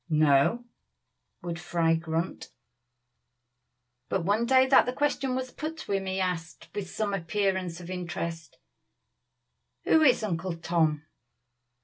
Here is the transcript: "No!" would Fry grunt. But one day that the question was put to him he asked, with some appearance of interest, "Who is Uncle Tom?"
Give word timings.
"No!" 0.09 0.65
would 1.43 1.59
Fry 1.59 1.93
grunt. 1.93 2.49
But 4.09 4.25
one 4.25 4.47
day 4.47 4.65
that 4.65 4.87
the 4.87 4.93
question 4.93 5.35
was 5.35 5.51
put 5.51 5.77
to 5.77 5.91
him 5.91 6.07
he 6.07 6.19
asked, 6.19 6.69
with 6.73 6.89
some 6.89 7.13
appearance 7.13 7.79
of 7.79 7.91
interest, 7.91 8.57
"Who 9.83 10.01
is 10.01 10.23
Uncle 10.23 10.55
Tom?" 10.57 11.05